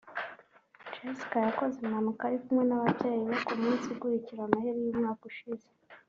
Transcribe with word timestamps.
Jessica 0.93 1.37
yakoze 1.47 1.77
impanuka 1.79 2.21
ari 2.27 2.37
kumwe 2.43 2.63
n’ababyeyi 2.65 3.21
be 3.29 3.35
ku 3.45 3.53
munsi 3.61 3.85
ukurikira 3.93 4.43
noheli 4.49 4.81
y’umwaka 4.85 5.23
ushize 5.31 5.67